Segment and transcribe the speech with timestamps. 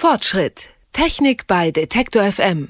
[0.00, 0.70] Fortschritt.
[0.94, 2.68] Technik bei Detektor FM.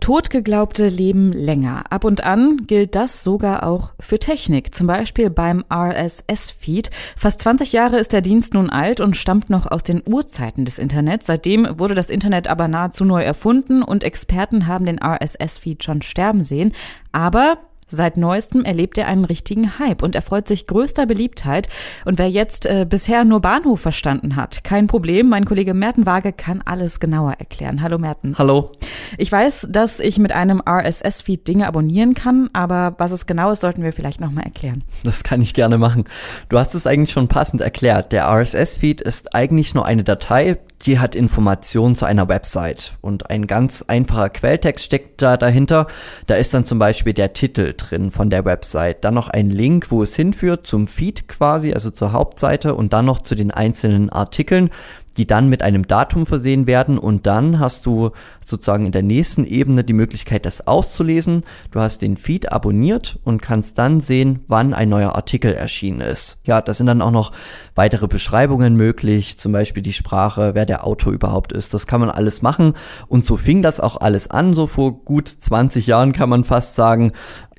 [0.00, 1.84] Totgeglaubte leben länger.
[1.88, 6.90] Ab und an gilt das sogar auch für Technik, zum Beispiel beim RSS-Feed.
[7.16, 10.76] Fast 20 Jahre ist der Dienst nun alt und stammt noch aus den Urzeiten des
[10.76, 11.24] Internets.
[11.24, 16.42] Seitdem wurde das Internet aber nahezu neu erfunden und Experten haben den RSS-Feed schon sterben
[16.42, 16.72] sehen.
[17.10, 17.56] Aber
[17.92, 21.68] Seit neuestem erlebt er einen richtigen Hype und erfreut sich größter Beliebtheit.
[22.04, 25.28] Und wer jetzt äh, bisher nur Bahnhof verstanden hat, kein Problem.
[25.28, 27.82] Mein Kollege Merten Waage kann alles genauer erklären.
[27.82, 28.36] Hallo Merten.
[28.38, 28.70] Hallo.
[29.18, 33.60] Ich weiß, dass ich mit einem RSS-Feed Dinge abonnieren kann, aber was es genau ist,
[33.60, 34.84] sollten wir vielleicht nochmal erklären.
[35.02, 36.04] Das kann ich gerne machen.
[36.48, 38.12] Du hast es eigentlich schon passend erklärt.
[38.12, 43.46] Der RSS-Feed ist eigentlich nur eine Datei, die hat Informationen zu einer Website und ein
[43.46, 45.86] ganz einfacher Quelltext steckt da dahinter.
[46.26, 49.90] Da ist dann zum Beispiel der Titel drin von der Website, dann noch ein Link,
[49.90, 54.10] wo es hinführt zum Feed quasi, also zur Hauptseite und dann noch zu den einzelnen
[54.10, 54.70] Artikeln
[55.16, 58.10] die dann mit einem Datum versehen werden und dann hast du
[58.44, 61.42] sozusagen in der nächsten Ebene die Möglichkeit, das auszulesen.
[61.72, 66.40] Du hast den Feed abonniert und kannst dann sehen, wann ein neuer Artikel erschienen ist.
[66.46, 67.32] Ja, da sind dann auch noch
[67.74, 71.74] weitere Beschreibungen möglich, zum Beispiel die Sprache, wer der Autor überhaupt ist.
[71.74, 72.74] Das kann man alles machen
[73.08, 74.54] und so fing das auch alles an.
[74.54, 77.12] So vor gut 20 Jahren kann man fast sagen,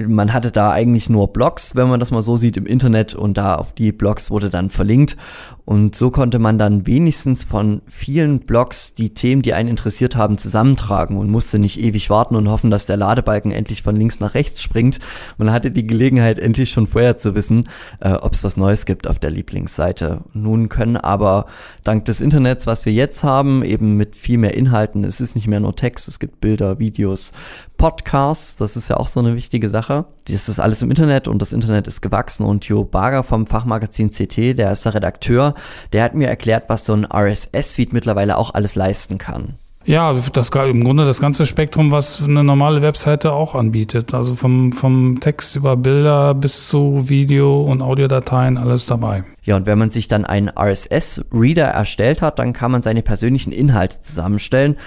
[0.08, 3.38] man hatte da eigentlich nur Blogs, wenn man das mal so sieht im Internet und
[3.38, 5.18] da auf die Blogs wurde dann verlinkt
[5.72, 10.38] und so konnte man dann wenigstens von vielen Blogs die Themen, die einen interessiert haben,
[10.38, 14.34] zusammentragen und musste nicht ewig warten und hoffen, dass der Ladebalken endlich von links nach
[14.34, 15.00] rechts springt.
[15.38, 17.70] Man hatte die Gelegenheit, endlich schon vorher zu wissen,
[18.02, 20.22] äh, ob es was Neues gibt auf der Lieblingsseite.
[20.34, 21.46] Nun können aber
[21.86, 25.48] dank des Internets, was wir jetzt haben, eben mit viel mehr Inhalten, es ist nicht
[25.48, 27.32] mehr nur Text, es gibt Bilder, Videos,
[27.82, 30.06] Podcasts, das ist ja auch so eine wichtige Sache.
[30.28, 34.12] Das ist alles im Internet und das Internet ist gewachsen und Jo Barger vom Fachmagazin
[34.12, 35.56] CT, der ist der Redakteur,
[35.92, 39.56] der hat mir erklärt, was so ein RSS-Feed mittlerweile auch alles leisten kann.
[39.84, 44.14] Ja, das im Grunde das ganze Spektrum, was eine normale Webseite auch anbietet.
[44.14, 49.24] Also vom, vom Text über Bilder bis zu Video- und Audiodateien, alles dabei.
[49.42, 53.52] Ja, und wenn man sich dann einen RSS-Reader erstellt hat, dann kann man seine persönlichen
[53.52, 54.78] Inhalte zusammenstellen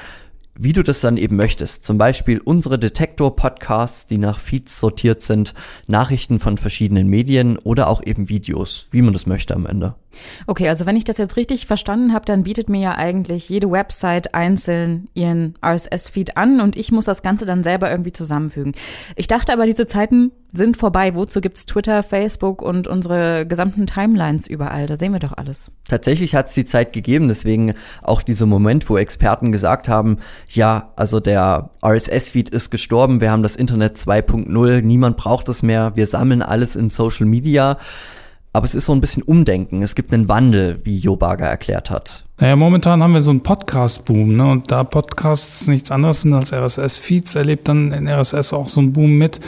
[0.56, 1.84] wie du das dann eben möchtest.
[1.84, 5.54] Zum Beispiel unsere Detektor-Podcasts, die nach Feeds sortiert sind,
[5.86, 9.94] Nachrichten von verschiedenen Medien oder auch eben Videos, wie man das möchte am Ende.
[10.46, 13.70] Okay, also wenn ich das jetzt richtig verstanden habe, dann bietet mir ja eigentlich jede
[13.70, 18.74] Website einzeln ihren RSS-Feed an und ich muss das Ganze dann selber irgendwie zusammenfügen.
[19.16, 21.14] Ich dachte aber, diese Zeiten sind vorbei.
[21.14, 24.86] Wozu gibt's Twitter, Facebook und unsere gesamten Timelines überall?
[24.86, 25.72] Da sehen wir doch alles.
[25.88, 30.18] Tatsächlich hat es die Zeit gegeben, deswegen auch dieser Moment, wo Experten gesagt haben,
[30.50, 35.92] ja, also der RSS-Feed ist gestorben, wir haben das Internet 2.0, niemand braucht es mehr,
[35.94, 37.78] wir sammeln alles in Social Media.
[38.54, 39.82] Aber es ist so ein bisschen Umdenken.
[39.82, 42.24] Es gibt einen Wandel, wie Jo Barger erklärt hat.
[42.38, 44.48] Naja, momentan haben wir so einen Podcast-Boom, ne?
[44.48, 48.92] Und da Podcasts nichts anderes sind als RSS-Feeds, erlebt dann in RSS auch so einen
[48.92, 49.40] Boom mit.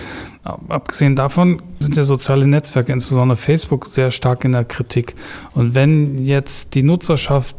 [0.43, 5.15] Abgesehen davon sind ja soziale Netzwerke, insbesondere Facebook, sehr stark in der Kritik.
[5.55, 7.57] Und wenn jetzt die Nutzerschaft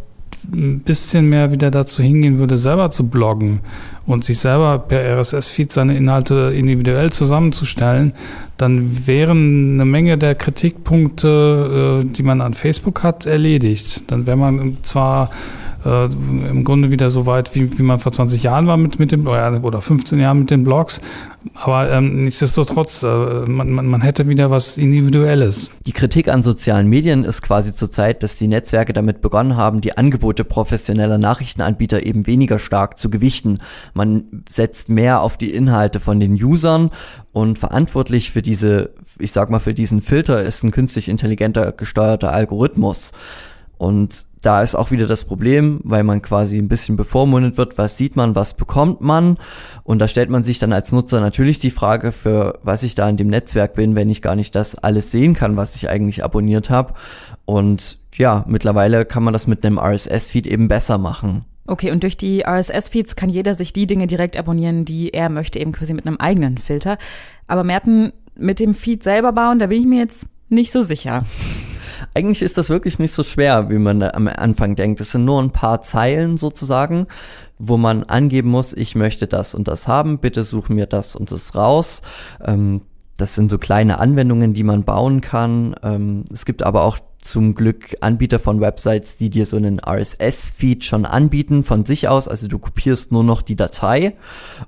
[0.52, 3.60] ein bisschen mehr wieder dazu hingehen würde, selber zu bloggen
[4.06, 8.14] und sich selber per RSS-Feed seine Inhalte individuell zusammenzustellen,
[8.58, 14.04] dann wären eine Menge der Kritikpunkte, äh, die man an Facebook hat, erledigt.
[14.08, 15.30] Dann wäre man zwar
[15.86, 19.12] äh, im Grunde wieder so weit, wie, wie man vor 20 Jahren war mit, mit
[19.12, 21.02] dem, oder 15 Jahren mit den Blogs.
[21.54, 25.72] Aber ähm, nichtsdestotrotz, äh, man, man, man hätte wieder was Individuelles.
[25.86, 29.98] Die Kritik an sozialen Medien ist quasi zurzeit, dass die Netzwerke damit begonnen haben, die
[29.98, 33.60] Angebote professioneller Nachrichtenanbieter eben weniger stark zu gewichten.
[33.94, 36.92] Man setzt mehr auf die Inhalte von den Usern
[37.32, 42.32] und verantwortlich für diese, ich sag mal, für diesen Filter ist ein künstlich intelligenter gesteuerter
[42.32, 43.14] Algorithmus.
[43.78, 47.98] Und da ist auch wieder das Problem, weil man quasi ein bisschen bevormundet wird, was
[47.98, 49.38] sieht man, was bekommt man.
[49.84, 53.10] Und da stellt man sich dann als Nutzer natürlich die Frage, für was ich da
[53.10, 56.24] in dem Netzwerk bin, wenn ich gar nicht das alles sehen kann, was ich eigentlich
[56.24, 56.94] abonniert habe.
[57.46, 61.46] Und ja, mittlerweile kann man das mit einem RSS-Feed eben besser machen.
[61.66, 65.60] Okay, und durch die RSS-Feeds kann jeder sich die Dinge direkt abonnieren, die er möchte,
[65.60, 66.98] eben quasi mit einem eigenen Filter.
[67.48, 71.26] Aber Merten, mit dem Feed selber bauen, da bin ich mir jetzt nicht so sicher.
[72.14, 75.02] Eigentlich ist das wirklich nicht so schwer, wie man am Anfang denkt.
[75.02, 77.08] Es sind nur ein paar Zeilen sozusagen,
[77.60, 81.32] wo man angeben muss, ich möchte das und das haben, bitte such mir das und
[81.32, 82.02] das raus.
[82.44, 82.82] Ähm,
[83.18, 85.76] das sind so kleine Anwendungen, die man bauen kann.
[85.82, 90.86] Ähm, es gibt aber auch zum Glück Anbieter von Websites, die dir so einen RSS-Feed
[90.86, 92.28] schon anbieten von sich aus.
[92.28, 94.16] Also du kopierst nur noch die Datei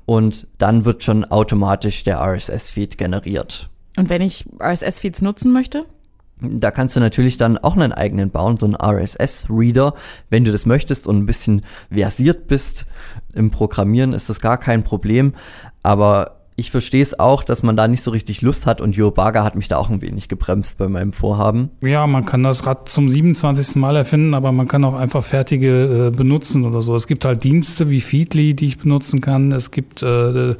[0.06, 3.70] und dann wird schon automatisch der RSS-Feed generiert.
[3.96, 5.86] Und wenn ich RSS-Feeds nutzen möchte?
[6.42, 9.94] Da kannst du natürlich dann auch einen eigenen bauen, so einen RSS-Reader,
[10.30, 12.88] wenn du das möchtest und ein bisschen versiert bist
[13.34, 15.34] im Programmieren, ist das gar kein Problem.
[15.84, 19.12] Aber ich verstehe es auch, dass man da nicht so richtig Lust hat und Jo
[19.12, 21.70] Barger hat mich da auch ein wenig gebremst bei meinem Vorhaben.
[21.82, 23.78] Ja, man kann das Rad zum 27.
[23.78, 26.94] Mal erfinden, aber man kann auch einfach fertige äh, benutzen oder so.
[26.96, 29.52] Es gibt halt Dienste wie Feedly, die ich benutzen kann.
[29.52, 30.56] Es gibt äh,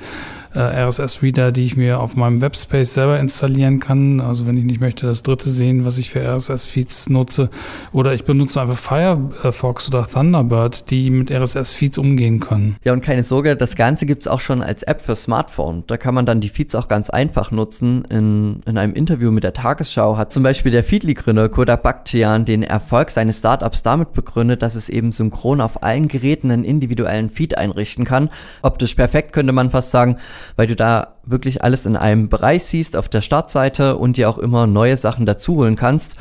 [0.54, 4.20] äh, RSS-Reader, die ich mir auf meinem Webspace selber installieren kann.
[4.20, 7.50] Also wenn ich nicht möchte, das dritte sehen, was ich für RSS-Feeds nutze.
[7.92, 12.78] Oder ich benutze einfach Firefox oder Thunderbird, die mit RSS-Feeds umgehen können.
[12.84, 15.84] Ja, und keine Sorge, das Ganze gibt's auch schon als App für Smartphone.
[15.90, 18.06] Da kann man dann die Feeds auch ganz einfach nutzen.
[18.10, 22.64] In, in einem Interview mit der Tagesschau hat zum Beispiel der Feedly-Gründer Kodak Bakhtian den
[22.64, 27.58] Erfolg seines Startups damit begründet, dass es eben synchron auf allen Geräten einen individuellen Feed
[27.58, 28.30] einrichten kann.
[28.62, 30.18] Optisch perfekt könnte man fast sagen
[30.56, 34.38] weil du da wirklich alles in einem Bereich siehst auf der Startseite und dir auch
[34.38, 36.18] immer neue Sachen dazuholen kannst.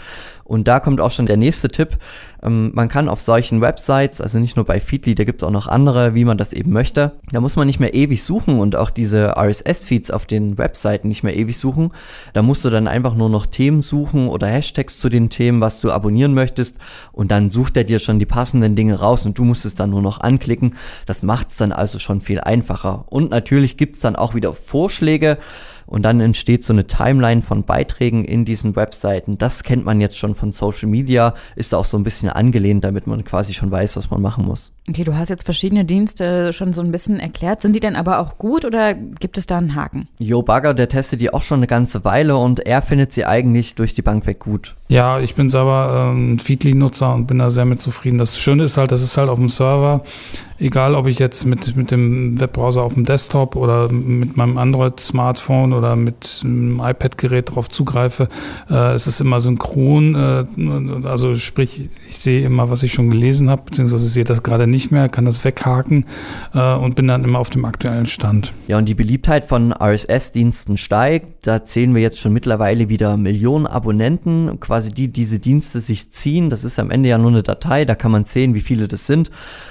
[0.48, 1.98] Und da kommt auch schon der nächste Tipp.
[2.42, 5.52] Ähm, man kann auf solchen Websites, also nicht nur bei Feedly, da gibt es auch
[5.52, 7.12] noch andere, wie man das eben möchte.
[7.30, 11.22] Da muss man nicht mehr ewig suchen und auch diese RSS-Feeds auf den Webseiten nicht
[11.22, 11.92] mehr ewig suchen.
[12.32, 15.80] Da musst du dann einfach nur noch Themen suchen oder Hashtags zu den Themen, was
[15.80, 16.78] du abonnieren möchtest.
[17.12, 19.90] Und dann sucht er dir schon die passenden Dinge raus und du musst es dann
[19.90, 20.76] nur noch anklicken.
[21.04, 23.04] Das macht es dann also schon viel einfacher.
[23.10, 25.36] Und natürlich gibt es dann auch wieder Vorschläge
[25.88, 29.38] und dann entsteht so eine Timeline von Beiträgen in diesen Webseiten.
[29.38, 33.06] Das kennt man jetzt schon von Social Media, ist auch so ein bisschen angelehnt, damit
[33.06, 34.72] man quasi schon weiß, was man machen muss.
[34.88, 37.60] Okay, du hast jetzt verschiedene Dienste schon so ein bisschen erklärt.
[37.62, 40.08] Sind die denn aber auch gut oder gibt es da einen Haken?
[40.18, 43.74] Jo Bagger, der testet die auch schon eine ganze Weile und er findet sie eigentlich
[43.74, 44.76] durch die Bank weg gut.
[44.88, 48.18] Ja, ich bin selber ähm, Feedly-Nutzer und bin da sehr mit zufrieden.
[48.18, 50.02] Das Schöne ist halt, das ist halt auf dem Server
[50.58, 55.72] egal ob ich jetzt mit, mit dem Webbrowser auf dem Desktop oder mit meinem Android-Smartphone
[55.72, 58.28] oder mit einem iPad-Gerät darauf zugreife,
[58.68, 60.14] äh, es ist immer synchron.
[60.14, 64.66] Äh, also sprich, ich sehe immer, was ich schon gelesen habe, beziehungsweise sehe das gerade
[64.66, 66.06] nicht mehr, kann das weghaken
[66.54, 68.52] äh, und bin dann immer auf dem aktuellen Stand.
[68.66, 71.46] Ja, und die Beliebtheit von RSS-Diensten steigt.
[71.46, 76.50] Da zählen wir jetzt schon mittlerweile wieder Millionen Abonnenten, quasi die diese Dienste sich ziehen.
[76.50, 79.06] Das ist am Ende ja nur eine Datei, da kann man sehen, wie viele das
[79.06, 79.30] sind.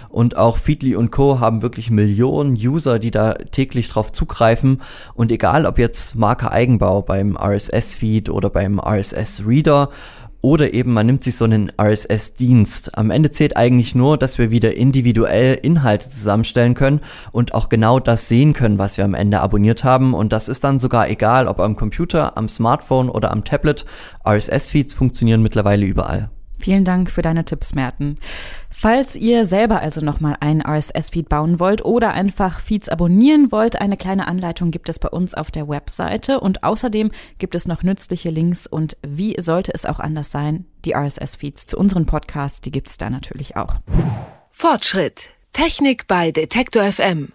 [0.09, 1.39] Und auch Feedly und Co.
[1.39, 4.83] haben wirklich Millionen User, die da täglich drauf zugreifen.
[5.15, 9.89] Und egal ob jetzt Marke Eigenbau beim RSS-Feed oder beim RSS-Reader
[10.41, 12.95] oder eben man nimmt sich so einen RSS-Dienst.
[12.95, 17.01] Am Ende zählt eigentlich nur, dass wir wieder individuell Inhalte zusammenstellen können
[17.31, 20.13] und auch genau das sehen können, was wir am Ende abonniert haben.
[20.13, 23.85] Und das ist dann sogar egal, ob am Computer, am Smartphone oder am Tablet.
[24.27, 26.29] RSS-Feeds funktionieren mittlerweile überall.
[26.59, 28.17] Vielen Dank für deine Tipps, Merten.
[28.69, 33.97] Falls ihr selber also nochmal einen RSS-Feed bauen wollt oder einfach Feeds abonnieren wollt, eine
[33.97, 38.29] kleine Anleitung gibt es bei uns auf der Webseite und außerdem gibt es noch nützliche
[38.29, 42.89] Links und wie sollte es auch anders sein, die RSS-Feeds zu unseren Podcasts, die gibt
[42.89, 43.75] es da natürlich auch.
[44.51, 45.29] Fortschritt.
[45.53, 47.31] Technik bei Detektor FM.